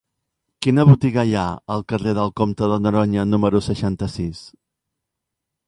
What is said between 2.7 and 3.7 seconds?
de Noroña número